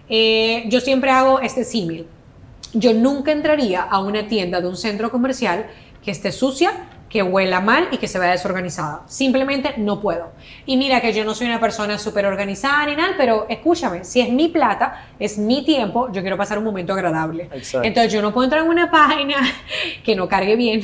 Eh, 0.10 0.66
yo 0.68 0.80
siempre 0.82 1.10
hago 1.10 1.40
este 1.40 1.64
símil. 1.64 2.08
Yo 2.74 2.94
nunca 2.94 3.32
entraría 3.32 3.82
a 3.82 4.00
una 4.00 4.28
tienda 4.28 4.62
de 4.62 4.68
un 4.68 4.78
centro 4.78 5.12
comercial 5.12 5.68
que 6.04 6.12
esté 6.12 6.32
sucia, 6.32 6.72
que 7.10 7.24
huela 7.24 7.62
mal 7.62 7.88
y 7.92 7.98
que 7.98 8.08
se 8.08 8.20
vea 8.20 8.32
desorganizada. 8.32 9.04
Simplemente 9.08 9.76
no 9.78 10.02
puedo. 10.02 10.32
Y 10.66 10.76
mira 10.76 11.00
que 11.00 11.14
yo 11.14 11.24
no 11.24 11.34
soy 11.34 11.48
una 11.48 11.60
persona 11.60 11.98
súper 11.98 12.26
organizada 12.26 12.86
ni 12.86 12.96
nada, 12.96 13.14
pero 13.18 13.46
escúchame, 13.50 14.04
si 14.04 14.20
es 14.20 14.30
mi 14.30 14.50
plata, 14.50 15.06
es 15.18 15.38
mi 15.38 15.64
tiempo, 15.64 16.12
yo 16.12 16.22
quiero 16.22 16.36
pasar 16.36 16.58
un 16.58 16.66
momento 16.66 16.94
agradable. 16.94 17.50
Exacto. 17.54 17.88
Entonces 17.88 18.12
yo 18.12 18.22
no 18.22 18.34
puedo 18.34 18.44
entrar 18.46 18.64
en 18.64 18.70
una 18.70 18.92
página 18.92 19.36
que 20.04 20.16
no 20.16 20.28
cargue 20.28 20.56
bien, 20.56 20.82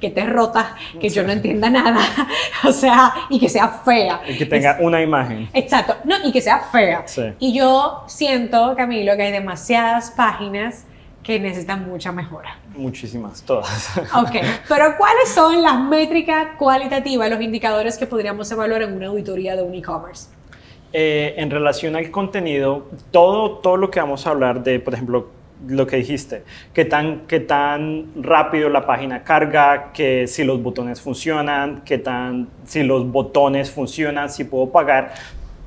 que 0.00 0.08
esté 0.08 0.24
rota, 0.24 0.74
que 1.00 1.08
yo 1.08 1.22
no 1.22 1.30
entienda 1.30 1.70
nada, 1.70 2.00
o 2.64 2.72
sea, 2.72 3.14
y 3.28 3.38
que 3.38 3.48
sea 3.48 3.68
fea. 3.68 4.22
Y 4.28 4.36
que 4.36 4.46
tenga 4.46 4.78
una 4.80 5.00
imagen. 5.00 5.48
Exacto, 5.52 5.96
no, 6.04 6.16
y 6.24 6.32
que 6.32 6.40
sea 6.40 6.58
fea. 6.72 7.04
Sí. 7.06 7.22
Y 7.38 7.52
yo 7.56 8.04
siento, 8.08 8.74
Camilo, 8.76 9.16
que 9.16 9.22
hay 9.22 9.32
demasiadas 9.32 10.10
páginas 10.10 10.84
que 11.22 11.38
necesitan 11.38 11.86
mucha 11.88 12.12
mejora. 12.12 12.58
Muchísimas, 12.74 13.42
todas. 13.42 13.90
Ok, 14.16 14.36
pero 14.68 14.96
¿cuáles 14.96 15.28
son 15.28 15.62
las 15.62 15.78
métricas 15.80 16.56
cualitativas, 16.58 17.30
los 17.30 17.40
indicadores 17.40 17.98
que 17.98 18.06
podríamos 18.06 18.50
evaluar 18.50 18.82
en 18.82 18.92
una 18.94 19.08
auditoría 19.08 19.56
de 19.56 19.62
un 19.62 19.74
e-commerce? 19.74 20.28
Eh, 20.92 21.34
en 21.36 21.50
relación 21.50 21.94
al 21.94 22.10
contenido, 22.10 22.88
todo, 23.10 23.58
todo 23.58 23.76
lo 23.76 23.90
que 23.90 24.00
vamos 24.00 24.26
a 24.26 24.30
hablar 24.30 24.64
de, 24.64 24.80
por 24.80 24.94
ejemplo, 24.94 25.28
lo 25.68 25.86
que 25.86 25.96
dijiste, 25.96 26.42
qué 26.72 26.84
tan, 26.84 27.26
qué 27.26 27.40
tan 27.40 28.06
rápido 28.16 28.68
la 28.68 28.86
página 28.86 29.22
carga, 29.22 29.92
que 29.92 30.26
si 30.26 30.42
los 30.42 30.62
botones 30.62 31.00
funcionan, 31.00 31.82
qué 31.84 31.98
tan, 31.98 32.48
si 32.64 32.82
los 32.82 33.10
botones 33.10 33.70
funcionan, 33.70 34.30
si 34.30 34.44
puedo 34.44 34.70
pagar, 34.70 35.12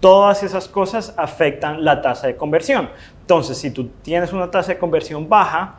todas 0.03 0.43
esas 0.43 0.67
cosas 0.67 1.13
afectan 1.15 1.86
la 1.86 2.01
tasa 2.01 2.27
de 2.27 2.36
conversión. 2.36 2.89
Entonces, 3.22 3.57
si 3.57 3.72
tú 3.72 3.88
tienes 4.01 4.33
una 4.33 4.51
tasa 4.51 4.74
de 4.74 4.77
conversión 4.77 5.29
baja, 5.29 5.75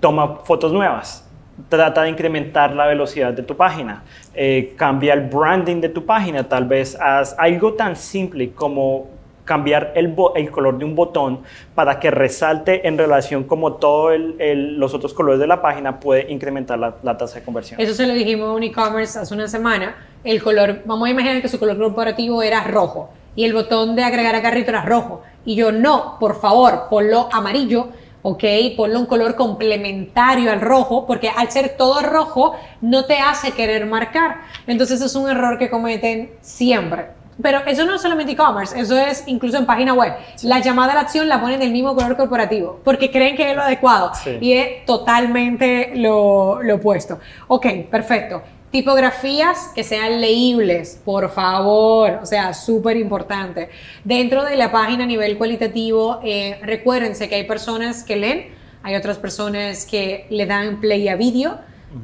toma 0.00 0.36
fotos 0.44 0.72
nuevas. 0.72 1.28
Trata 1.68 2.04
de 2.04 2.08
incrementar 2.08 2.74
la 2.74 2.86
velocidad 2.86 3.34
de 3.34 3.42
tu 3.42 3.54
página. 3.54 4.02
Eh, 4.32 4.72
cambia 4.78 5.12
el 5.12 5.28
branding 5.28 5.82
de 5.82 5.90
tu 5.90 6.06
página. 6.06 6.48
Tal 6.48 6.64
vez 6.64 6.96
haz 6.98 7.36
algo 7.38 7.74
tan 7.74 7.96
simple 7.96 8.52
como 8.52 9.08
cambiar 9.44 9.92
el, 9.94 10.14
color 10.50 10.78
de 10.78 10.86
un 10.86 10.94
botón 10.94 11.40
para 11.74 12.00
que 12.00 12.10
resalte 12.10 12.88
en 12.88 12.96
relación 12.96 13.44
como 13.44 13.74
todos 13.74 14.18
los 14.38 14.94
otros 14.94 15.12
colores 15.12 15.38
de 15.38 15.46
la 15.46 15.60
página 15.60 16.00
puede 16.00 16.32
incrementar 16.32 16.78
la, 16.78 16.96
la 17.02 17.16
tasa 17.18 17.40
de 17.40 17.44
conversión. 17.44 17.78
Eso 17.78 17.92
se 17.92 18.06
lo 18.06 18.14
dijimos 18.14 18.48
a 18.48 18.52
un 18.54 18.62
e-commerce 18.62 19.18
hace 19.18 19.34
una 19.34 19.48
semana. 19.48 19.94
El 20.26 20.42
color, 20.42 20.82
vamos 20.84 21.06
a 21.06 21.10
imaginar 21.12 21.40
que 21.40 21.48
su 21.48 21.58
color 21.58 21.78
corporativo 21.78 22.42
era 22.42 22.64
rojo 22.64 23.10
y 23.36 23.44
el 23.44 23.54
botón 23.54 23.94
de 23.94 24.02
agregar 24.02 24.34
a 24.34 24.42
carrito 24.42 24.70
era 24.70 24.82
rojo. 24.82 25.22
Y 25.44 25.54
yo, 25.54 25.70
no, 25.70 26.16
por 26.18 26.40
favor, 26.40 26.88
ponlo 26.90 27.28
amarillo 27.32 27.90
¿ok? 28.22 28.42
Ponle 28.76 28.96
un 28.96 29.06
color 29.06 29.36
complementario 29.36 30.50
al 30.50 30.60
rojo, 30.60 31.06
porque 31.06 31.28
al 31.28 31.48
ser 31.52 31.76
todo 31.76 32.02
rojo 32.02 32.56
no 32.80 33.04
te 33.04 33.18
hace 33.18 33.52
querer 33.52 33.86
marcar. 33.86 34.38
Entonces 34.66 35.00
es 35.00 35.14
un 35.14 35.30
error 35.30 35.60
que 35.60 35.70
cometen 35.70 36.32
siempre. 36.40 37.06
Pero 37.40 37.60
eso 37.64 37.84
no 37.84 37.94
es 37.94 38.02
solamente 38.02 38.32
e-commerce, 38.32 38.80
eso 38.80 38.98
es 38.98 39.22
incluso 39.28 39.58
en 39.58 39.66
página 39.66 39.92
web. 39.92 40.12
La 40.42 40.58
llamada 40.58 40.92
a 40.92 40.94
la 40.96 41.00
acción 41.02 41.28
la 41.28 41.40
ponen 41.40 41.60
del 41.60 41.70
mismo 41.70 41.94
color 41.94 42.16
corporativo, 42.16 42.80
porque 42.82 43.12
creen 43.12 43.36
que 43.36 43.50
es 43.50 43.54
lo 43.54 43.62
adecuado 43.62 44.10
y 44.40 44.54
es 44.54 44.84
totalmente 44.86 45.92
lo, 45.94 46.62
lo 46.62 46.76
opuesto. 46.76 47.20
Ok, 47.46 47.66
perfecto. 47.90 48.42
Tipografías 48.70 49.70
que 49.74 49.84
sean 49.84 50.20
leíbles, 50.20 51.00
por 51.04 51.30
favor, 51.30 52.18
o 52.22 52.26
sea, 52.26 52.52
súper 52.52 52.96
importante. 52.96 53.70
Dentro 54.04 54.44
de 54.44 54.56
la 54.56 54.72
página 54.72 55.04
a 55.04 55.06
nivel 55.06 55.38
cualitativo, 55.38 56.20
eh, 56.24 56.58
recuérdense 56.62 57.28
que 57.28 57.36
hay 57.36 57.44
personas 57.44 58.02
que 58.02 58.16
leen, 58.16 58.48
hay 58.82 58.96
otras 58.96 59.18
personas 59.18 59.86
que 59.86 60.26
le 60.30 60.46
dan 60.46 60.80
play 60.80 61.08
a 61.08 61.16
vídeo 61.16 61.58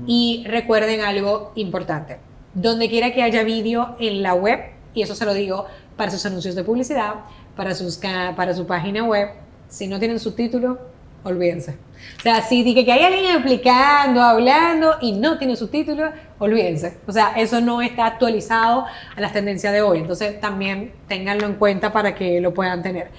y 0.07 0.45
recuerden 0.47 1.00
algo 1.00 1.52
importante. 1.57 2.19
Donde 2.54 2.88
quiera 2.88 3.12
que 3.12 3.23
haya 3.23 3.42
vídeo 3.42 3.97
en 3.99 4.23
la 4.23 4.35
web, 4.35 4.61
y 4.95 5.02
eso 5.02 5.14
se 5.14 5.25
lo 5.25 5.35
digo 5.35 5.66
para 5.97 6.11
sus 6.11 6.25
anuncios 6.26 6.54
de 6.54 6.64
publicidad, 6.64 7.14
para, 7.57 7.75
sus, 7.75 7.99
para 7.99 8.54
su 8.54 8.66
página 8.66 9.04
web, 9.04 9.31
si 9.69 9.87
no 9.88 9.99
tienen 9.99 10.19
subtítulo, 10.19 10.78
olvídense. 11.25 11.76
O 12.19 12.23
sea, 12.23 12.42
si 12.42 12.62
dije 12.62 12.85
que 12.85 12.92
hay 12.92 13.04
alguien 13.04 13.37
explicando, 13.37 14.21
hablando 14.21 14.97
y 15.00 15.12
no 15.12 15.38
tiene 15.38 15.57
subtítulo, 15.57 16.11
olvídense. 16.42 16.99
O 17.06 17.12
sea, 17.12 17.32
eso 17.37 17.61
no 17.61 17.80
está 17.82 18.06
actualizado 18.06 18.84
a 19.16 19.20
las 19.20 19.32
tendencias 19.32 19.72
de 19.72 19.80
hoy. 19.80 19.99
Entonces, 19.99 20.40
también 20.40 20.92
ténganlo 21.08 21.46
en 21.46 21.54
cuenta 21.54 21.92
para 21.92 22.14
que 22.14 22.40
lo 22.40 22.52
puedan 22.52 22.82
tener. 22.82 23.11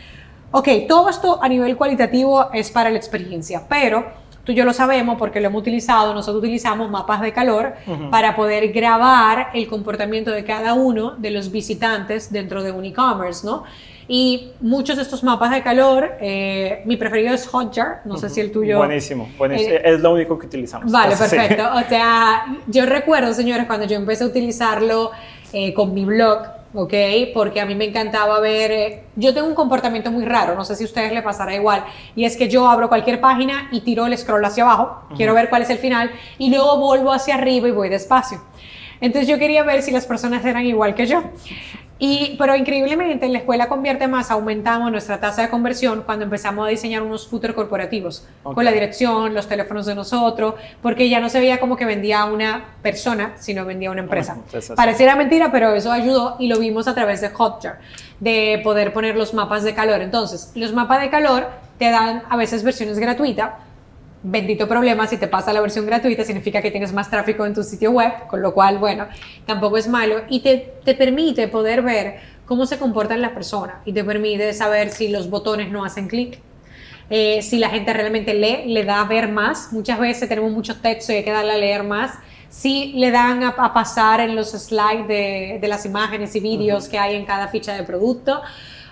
Ok, 0.52 0.68
todo 0.88 1.10
esto 1.10 1.42
a 1.42 1.50
nivel 1.50 1.76
cualitativo 1.78 2.52
es 2.54 2.70
para 2.70 2.90
la 2.90 2.98
experiencia, 2.98 3.64
pero 3.68 4.06
tú 4.44 4.52
y 4.52 4.56
yo 4.56 4.66
lo 4.66 4.74
sabemos 4.74 5.18
porque 5.18 5.40
lo 5.40 5.48
hemos 5.48 5.62
utilizado, 5.62 6.14
nosotros 6.14 6.44
utilizamos 6.44 6.92
mapas 6.92 7.22
de 7.22 7.34
calor 7.34 7.74
para 8.12 8.36
poder 8.36 8.72
grabar 8.72 9.50
el 9.54 9.68
comportamiento 9.68 10.30
de 10.32 10.44
cada 10.44 10.74
uno 10.74 11.16
de 11.16 11.32
los 11.32 11.52
visitantes 11.52 12.32
dentro 12.32 12.62
de 12.62 12.72
un 12.72 12.86
e-commerce, 12.86 13.48
¿no? 13.48 13.64
Y 14.08 14.52
muchos 14.60 14.98
de 14.98 15.04
estos 15.04 15.24
mapas 15.24 15.52
de 15.52 15.64
calor, 15.64 16.12
eh, 16.20 16.82
mi 16.86 16.98
preferido 16.98 17.34
es 17.34 17.48
Hotjar, 17.48 18.02
no 18.06 18.18
sé 18.18 18.30
si 18.30 18.42
el 18.42 18.52
tuyo... 18.52 18.78
Buenísimo, 18.78 19.30
buenísimo. 19.38 19.74
Eh, 19.74 19.82
es 19.86 20.02
lo 20.02 20.14
único 20.14 20.38
que 20.38 20.48
utilizamos. 20.48 20.92
Vale, 20.92 21.16
perfecto. 21.18 21.64
O 21.74 21.82
sea, 21.88 22.46
yo 22.68 22.86
recuerdo, 22.86 23.34
señores, 23.34 23.66
cuando 23.66 23.86
yo 23.86 23.96
empecé 23.96 24.24
a 24.24 24.28
utilizarlo 24.28 25.12
eh, 25.54 25.74
con 25.74 25.94
mi 25.94 26.04
blog, 26.04 26.40
¿ok? 26.74 26.94
Porque 27.34 27.62
a 27.62 27.66
mí 27.66 27.76
me 27.76 27.86
encantaba 27.86 28.40
ver, 28.40 29.04
yo 29.16 29.34
tengo 29.34 29.48
un 29.48 29.56
comportamiento 29.56 30.12
muy 30.12 30.26
raro, 30.26 30.56
no 30.56 30.66
sé 30.66 30.76
si 30.76 30.84
a 30.84 30.88
ustedes 30.88 31.14
les 31.14 31.24
pasará 31.24 31.56
igual, 31.56 31.86
y 32.16 32.26
es 32.26 32.36
que 32.36 32.50
yo 32.50 32.68
abro 32.68 32.90
cualquier 32.90 33.22
página 33.22 33.70
y 33.72 33.82
tiro 33.82 34.06
el 34.06 34.18
scroll 34.18 34.44
hacia 34.44 34.64
abajo, 34.64 35.04
quiero 35.16 35.34
ver 35.34 35.50
cuál 35.50 35.62
es 35.62 35.70
el 35.70 35.78
final, 35.78 36.12
y 36.38 36.50
luego 36.50 36.78
vuelvo 36.78 37.14
hacia 37.14 37.36
arriba 37.36 37.68
y 37.68 37.72
voy 37.72 37.90
despacio. 37.90 38.42
Entonces 39.02 39.28
yo 39.28 39.38
quería 39.38 39.64
ver 39.64 39.82
si 39.82 39.92
las 39.92 40.06
personas 40.06 40.46
eran 40.46 40.66
igual 40.66 40.96
que 40.96 41.06
yo. 41.06 41.24
Y, 42.06 42.36
pero 42.38 42.54
increíblemente 42.54 43.26
en 43.26 43.32
la 43.32 43.40
escuela 43.40 43.70
Convierte 43.70 44.10
Más 44.10 44.30
aumentamos 44.30 44.92
nuestra 44.92 45.22
tasa 45.22 45.44
de 45.44 45.50
conversión 45.50 46.04
cuando 46.06 46.26
empezamos 46.26 46.68
a 46.68 46.70
diseñar 46.70 47.02
unos 47.02 47.30
footers 47.30 47.54
corporativos 47.54 48.28
con 48.44 48.66
la 48.66 48.74
dirección, 48.74 49.34
los 49.34 49.48
teléfonos 49.48 49.86
de 49.86 49.96
nosotros, 49.96 50.56
porque 50.82 51.08
ya 51.08 51.22
no 51.22 51.30
se 51.30 51.40
veía 51.40 51.62
como 51.62 51.78
que 51.78 51.86
vendía 51.86 52.20
a 52.20 52.26
una 52.26 52.76
persona, 52.82 53.32
sino 53.38 53.64
vendía 53.64 53.88
a 53.88 53.94
una 53.94 54.02
empresa. 54.02 54.38
Pareciera 54.76 55.16
mentira, 55.16 55.50
pero 55.50 55.74
eso 55.74 55.94
ayudó 55.94 56.36
y 56.40 56.50
lo 56.50 56.60
vimos 56.60 56.90
a 56.90 56.94
través 56.94 57.22
de 57.22 57.30
Hotjar, 57.30 57.80
de 58.20 58.60
poder 58.66 58.92
poner 58.92 59.16
los 59.16 59.34
mapas 59.34 59.64
de 59.64 59.74
calor. 59.74 60.02
Entonces, 60.02 60.52
los 60.56 60.74
mapas 60.74 61.00
de 61.00 61.10
calor 61.10 61.48
te 61.80 61.90
dan 61.90 62.24
a 62.30 62.36
veces 62.36 62.66
versiones 62.66 63.00
gratuitas 63.00 63.52
bendito 64.24 64.68
problema, 64.68 65.06
si 65.06 65.18
te 65.18 65.28
pasa 65.28 65.52
la 65.54 65.62
versión 65.62 65.86
gratuita 65.86 66.24
significa 66.24 66.62
que 66.62 66.72
tienes 66.72 66.94
más 66.94 67.10
tráfico 67.10 67.46
en 67.46 67.54
tu 67.54 67.64
sitio 67.64 67.92
web, 67.92 68.12
con 68.30 68.42
lo 68.42 68.54
cual, 68.54 68.78
bueno, 68.78 69.08
tampoco 69.46 69.78
es 69.78 69.88
malo 69.88 70.22
y 70.30 70.40
te, 70.40 70.74
te 70.84 70.96
permite 70.96 71.50
poder 71.50 71.82
ver 71.82 72.16
cómo 72.46 72.66
se 72.66 72.78
comportan 72.78 73.22
las 73.22 73.32
personas 73.32 73.76
y 73.86 73.94
te 73.94 74.04
permite 74.04 74.54
saber 74.54 74.90
si 74.90 75.10
los 75.10 75.30
botones 75.30 75.70
no 75.72 75.84
hacen 75.84 76.08
clic. 76.08 76.40
Eh, 77.10 77.42
si 77.42 77.60
la 77.60 77.70
gente 77.70 77.92
realmente 77.94 78.34
lee, 78.34 78.74
le 78.74 78.86
da 78.86 79.02
a 79.02 79.06
ver 79.06 79.30
más. 79.30 79.74
Muchas 79.74 80.00
veces 80.00 80.30
tenemos 80.30 80.52
mucho 80.52 80.80
texto 80.80 81.12
y 81.12 81.18
hay 81.18 81.24
que 81.24 81.32
darle 81.32 81.52
a 81.52 81.58
leer 81.58 81.84
más. 81.84 82.14
Si 82.50 82.94
le 82.94 83.12
dan 83.12 83.44
a, 83.44 83.56
pasar 83.74 84.22
en 84.22 84.36
los 84.36 84.52
slides 84.52 85.08
de, 85.08 85.58
de 85.60 85.68
las 85.68 85.86
imágenes 85.86 86.36
y 86.36 86.40
vídeos 86.40 86.88
que 86.88 86.98
hay 86.98 87.16
en 87.16 87.26
cada 87.26 87.50
ficha 87.50 87.74
de 87.74 87.84
producto. 87.84 88.42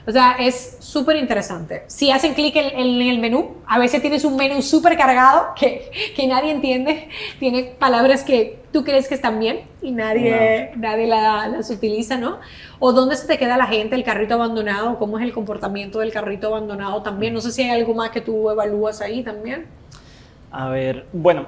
O 0.07 0.11
sea, 0.11 0.35
es 0.39 0.77
súper 0.79 1.17
interesante. 1.17 1.83
Si 1.87 2.09
hacen 2.09 2.33
clic 2.33 2.55
en, 2.55 3.01
el 3.01 3.19
menú, 3.19 3.57
a 3.67 3.77
veces 3.77 4.01
tienes 4.01 4.25
un 4.25 4.35
menú 4.35 4.61
súper 4.61 4.97
cargado 4.97 5.49
que, 5.55 5.91
que, 6.15 6.27
nadie 6.27 6.51
entiende. 6.51 7.07
Tiene 7.39 7.75
palabras 7.77 8.23
que 8.23 8.59
tú 8.73 8.83
crees 8.83 9.07
que 9.07 9.13
están 9.13 9.39
bien 9.39 9.61
y 9.81 9.91
nadie, 9.91 10.71
nadie 10.75 11.05
las 11.05 11.69
utiliza, 11.69 12.17
¿no? 12.17 12.39
O 12.79 12.93
dónde 12.93 13.15
se 13.15 13.27
te 13.27 13.37
queda 13.37 13.57
la 13.57 13.67
gente, 13.67 13.95
el 13.95 14.03
carrito 14.03 14.33
abandonado, 14.33 14.97
cómo 14.97 15.19
es 15.19 15.23
el 15.23 15.33
comportamiento 15.33 15.99
del 15.99 16.11
carrito 16.11 16.47
abandonado 16.47 17.03
también. 17.03 17.33
No 17.33 17.41
sé 17.41 17.51
si 17.51 17.61
hay 17.61 17.69
algo 17.69 17.93
más 17.93 18.09
que 18.09 18.21
tú 18.21 18.49
evalúas 18.49 19.01
ahí 19.01 19.23
también. 19.23 19.67
A 20.51 20.69
ver, 20.69 21.05
bueno, 21.13 21.45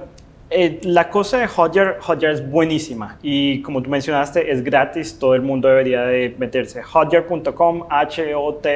eh, 0.56 0.78
la 0.84 1.10
cosa 1.10 1.38
de 1.38 1.48
Hotjar 1.48 1.98
es 2.30 2.48
buenísima 2.48 3.18
y 3.22 3.60
como 3.62 3.82
tú 3.82 3.90
mencionaste 3.90 4.52
es 4.52 4.62
gratis, 4.62 5.18
todo 5.18 5.34
el 5.34 5.42
mundo 5.42 5.66
debería 5.66 6.02
de 6.02 6.32
meterse. 6.38 6.80
Hotjar.com, 6.80 7.88
H-O-T-J-A-R.com, 7.90 8.70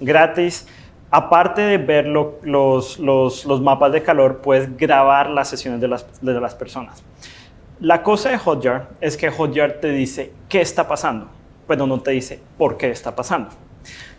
gratis. 0.00 0.66
Aparte 1.08 1.62
de 1.62 1.78
ver 1.78 2.08
los, 2.08 2.98
los, 2.98 3.60
mapas 3.62 3.92
de 3.92 4.02
calor, 4.02 4.40
puedes 4.40 4.76
grabar 4.76 5.30
las 5.30 5.48
sesiones 5.50 5.80
de 5.80 5.86
las, 5.86 6.20
de 6.20 6.40
las 6.40 6.56
personas. 6.56 7.04
La 7.78 8.02
cosa 8.02 8.30
de 8.30 8.38
Hotjar 8.38 8.88
es 9.00 9.16
que 9.16 9.30
Hotjar 9.30 9.74
te 9.74 9.90
dice 9.90 10.32
qué 10.48 10.62
está 10.62 10.88
pasando, 10.88 11.28
pero 11.68 11.86
no 11.86 12.00
te 12.00 12.10
dice 12.10 12.40
por 12.58 12.76
qué 12.76 12.90
está 12.90 13.14
pasando. 13.14 13.50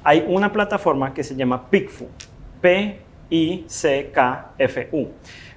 Hay 0.01 0.23
una 0.29 0.53
plataforma 0.53 1.13
que 1.13 1.25
se 1.25 1.35
llama 1.35 1.69
PICFU, 1.69 2.07
P-I-C-K-F-U 2.61 2.97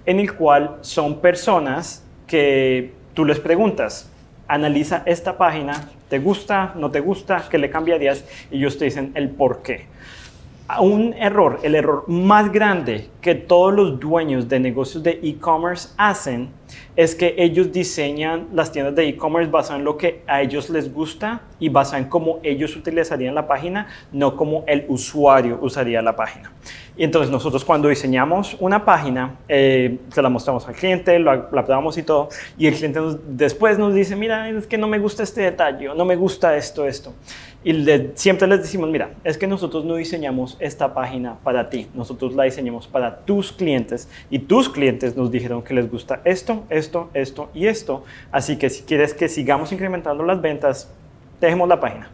en 0.07 0.21
el 0.21 0.35
cual 0.35 0.78
son 0.80 1.21
personas 1.21 2.04
que 2.26 2.92
tú 3.14 3.25
les 3.25 3.40
preguntas, 3.40 4.11
analiza 4.49 5.02
esta 5.07 5.37
página, 5.37 5.90
¿te 6.09 6.19
gusta? 6.19 6.73
¿No 6.76 6.90
te 6.90 7.00
gusta? 7.00 7.45
¿Qué 7.49 7.59
le 7.59 7.71
cambiarías? 7.71 8.25
Y 8.50 8.59
ellos 8.59 8.78
te 8.78 8.87
dicen 8.87 9.12
el 9.14 9.30
por 9.30 9.62
qué. 9.62 9.87
Un 10.80 11.14
error, 11.14 11.59
el 11.62 11.75
error 11.75 12.04
más 12.09 12.52
grande 12.52 13.09
que 13.21 13.35
todos 13.35 13.75
los 13.75 13.99
dueños 13.99 14.49
de 14.49 14.61
negocios 14.61 15.02
de 15.02 15.21
e-commerce 15.23 15.90
hacen 15.97 16.50
es 16.96 17.14
que 17.14 17.34
ellos 17.38 17.72
diseñan 17.72 18.48
las 18.52 18.72
tiendas 18.72 18.94
de 18.94 19.08
e-commerce 19.08 19.50
basado 19.50 19.78
en 19.78 19.84
lo 19.84 19.96
que 19.96 20.22
a 20.26 20.42
ellos 20.42 20.70
les 20.70 20.92
gusta 20.92 21.42
y 21.58 21.68
basado 21.68 22.02
en 22.02 22.08
cómo 22.08 22.40
ellos 22.42 22.76
utilizarían 22.76 23.34
la 23.34 23.46
página, 23.46 23.88
no 24.12 24.36
como 24.36 24.64
el 24.66 24.84
usuario 24.88 25.58
usaría 25.60 26.02
la 26.02 26.16
página. 26.16 26.52
Y 26.96 27.04
entonces 27.04 27.30
nosotros 27.30 27.64
cuando 27.64 27.88
diseñamos 27.88 28.56
una 28.60 28.84
página, 28.84 29.36
eh, 29.48 29.98
se 30.12 30.20
la 30.20 30.28
mostramos 30.28 30.68
al 30.68 30.74
cliente, 30.74 31.18
la, 31.18 31.48
probamos 31.50 31.96
y 31.96 32.02
todo, 32.02 32.28
y 32.58 32.66
el 32.66 32.74
cliente 32.74 33.00
después 33.26 33.78
nos 33.78 33.94
dice, 33.94 34.16
mira, 34.16 34.50
es 34.50 34.66
que 34.66 34.76
no 34.76 34.86
me 34.86 34.98
gusta 34.98 35.22
este 35.22 35.40
detalle, 35.40 35.94
no 35.94 36.04
me 36.04 36.16
gusta 36.16 36.56
esto, 36.56 36.84
esto. 36.84 37.14
Y 37.62 37.86
siempre 38.14 38.48
les 38.48 38.60
decimos, 38.60 38.90
mira, 38.90 39.12
es 39.24 39.38
que 39.38 39.46
nosotros 39.46 39.84
no 39.84 39.94
diseñamos 39.94 40.56
esta 40.60 40.92
página 40.92 41.38
para 41.42 41.70
ti, 41.70 41.88
nosotros 41.94 42.34
la 42.34 42.44
diseñamos 42.44 42.86
para 42.86 43.18
tus 43.20 43.52
clientes 43.52 44.08
y 44.30 44.38
tus 44.38 44.68
clientes 44.68 45.16
nos 45.16 45.30
dijeron 45.30 45.62
que 45.62 45.74
les 45.74 45.90
gusta 45.90 46.20
esto, 46.69 47.11
esto, 47.14 47.50
y 47.55 47.67
esto. 47.67 48.05
Así 48.31 48.57
que 48.57 48.71
si 48.71 48.83
quieres 48.83 49.14
que 49.14 49.29
sigamos 49.29 49.73
incrementando 49.73 50.25
las 50.25 50.40
ventas, 50.40 50.90
dejemos 51.40 51.69
la 51.69 51.81
página. 51.81 52.11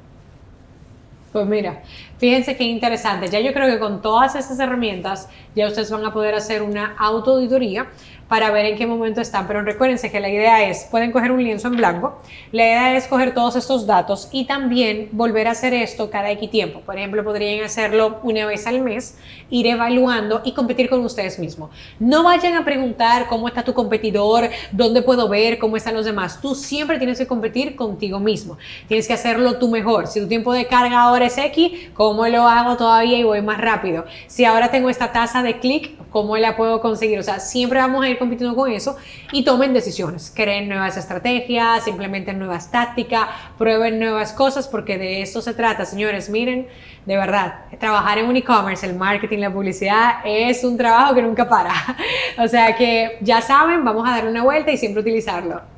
Pues 1.33 1.47
mira, 1.47 1.83
fíjense 2.17 2.57
qué 2.57 2.65
interesante. 2.65 3.29
Ya 3.29 3.41
yo 3.41 3.53
creo 3.53 3.69
que 3.69 3.79
con 3.79 4.00
todas 4.00 4.35
estas 4.37 4.59
herramientas 4.59 5.29
ya 5.55 5.67
ustedes 5.67 5.91
van 5.91 6.05
a 6.05 6.12
poder 6.12 6.35
hacer 6.35 6.62
una 6.62 6.95
autoauditoría 6.99 7.88
para 8.28 8.50
ver 8.50 8.66
en 8.66 8.76
qué 8.76 8.87
momento 8.87 9.21
están. 9.21 9.47
Pero 9.47 9.62
recuérdense 9.62 10.11
que 10.11 10.21
la 10.21 10.28
idea 10.28 10.68
es, 10.68 10.85
pueden 10.90 11.12
coger 11.12 11.33
un 11.33 11.42
lienzo 11.42 11.68
en 11.68 11.76
blanco, 11.76 12.21
la 12.52 12.64
idea 12.64 12.97
es 12.97 13.06
coger 13.06 13.35
todos 13.35 13.56
estos 13.56 13.87
datos 13.87 14.28
y 14.33 14.47
también 14.47 15.09
volver 15.12 15.49
a 15.49 15.52
hacer 15.52 15.75
esto 15.75 16.11
cada 16.11 16.30
X 16.33 16.50
tiempo. 16.50 16.80
Por 16.80 16.97
ejemplo, 16.97 17.25
podrían 17.25 17.64
hacerlo 17.64 18.21
una 18.23 18.47
vez 18.47 18.66
al 18.66 18.80
mes, 18.80 19.18
ir 19.50 19.66
evaluando 19.66 20.42
y 20.45 20.52
competir 20.52 20.88
con 20.88 21.04
ustedes 21.04 21.38
mismos. 21.38 21.71
No 21.99 22.25
vayan 22.25 22.54
a 22.54 22.64
preguntar 22.64 23.26
cómo 23.28 23.49
está 23.49 23.62
tu 23.62 23.75
competidor, 23.75 24.50
dónde 24.73 25.02
puedo 25.02 25.28
ver, 25.28 25.59
cómo 25.59 25.76
están 25.76 25.95
los 25.95 26.04
demás. 26.04 26.40
Tú 26.40 26.54
siempre 26.54 26.99
tienes 26.99 27.18
que 27.18 27.26
competir 27.26 27.76
contigo 27.76 28.18
mismo. 28.18 28.59
Tienes 28.88 29.06
que 29.06 29.12
hacerlo 29.12 29.59
tú 29.59 29.68
mejor. 29.68 30.06
Si 30.06 30.21
tu 30.21 30.28
tiempo 30.28 30.52
de 30.52 30.66
carga 30.66 31.02
ahora 31.02 31.26
es 31.26 31.38
X, 31.38 31.90
¿cómo 31.95 32.26
lo 32.26 32.47
hago 32.49 32.76
todavía 32.76 33.18
y 33.18 33.25
voy 33.25 33.42
más 33.42 33.61
rápido? 33.61 34.04
Si 34.26 34.45
ahora 34.45 34.71
tengo 34.71 34.90
esta 34.90 35.12
tasa 35.12 35.42
de 35.42 35.59
clic, 35.59 35.97
¿cómo 36.11 36.37
la 36.37 36.56
puedo 36.56 36.80
conseguir? 36.80 37.18
O 37.18 37.23
sea, 37.23 37.40
siempre 37.40 37.78
vamos 37.78 38.04
a 38.04 38.09
ir 38.09 38.15
ir 38.16 38.18
compitiendo 38.18 38.56
con 38.56 38.70
eso 38.70 38.96
y 39.32 39.44
tomen 39.44 39.73
decisiones, 39.73 40.32
creen 40.35 40.68
nuevas 40.68 40.96
estrategias, 40.96 41.87
implementen 41.87 42.38
nuevas 42.38 42.70
tácticas, 42.70 43.28
prueben 43.58 43.99
nuevas 43.99 44.32
cosas, 44.32 44.68
porque 44.68 44.99
de 44.99 45.23
eso 45.23 45.40
se 45.40 45.54
trata, 45.54 45.85
señores. 45.85 46.28
Miren, 46.28 46.66
de 47.04 47.16
verdad, 47.16 47.66
trabajar 47.78 48.18
en 48.18 48.26
un 48.26 48.37
e-commerce, 48.37 48.85
el 48.87 48.96
marketing, 48.96 49.38
la 49.38 49.52
publicidad, 49.52 50.16
es 50.25 50.64
un 50.64 50.76
trabajo 50.76 51.14
que 51.14 51.23
nunca 51.23 51.49
para. 51.49 51.73
o 52.38 52.49
sea 52.49 52.76
que 52.76 53.18
ya 53.20 53.40
saben, 53.40 53.85
vamos 53.85 54.08
a 54.08 54.12
dar 54.12 54.26
una 54.26 54.42
vuelta 54.42 54.73
y 54.73 54.76
siempre 54.76 55.00
utilizarlo. 55.02 55.76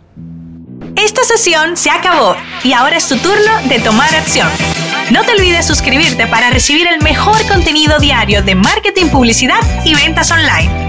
Esta 0.96 1.22
sesión 1.22 1.76
se 1.76 1.90
acabó 1.90 2.34
y 2.64 2.72
ahora 2.72 2.96
es 2.96 3.08
tu 3.08 3.16
turno 3.18 3.68
de 3.68 3.78
tomar 3.78 4.12
acción. 4.14 4.48
No 5.12 5.22
te 5.22 5.32
olvides 5.32 5.66
suscribirte 5.66 6.26
para 6.26 6.50
recibir 6.50 6.86
el 6.88 7.02
mejor 7.02 7.46
contenido 7.46 7.98
diario 7.98 8.42
de 8.42 8.54
marketing, 8.54 9.06
publicidad 9.06 9.60
y 9.84 9.94
ventas 9.94 10.30
online. 10.30 10.87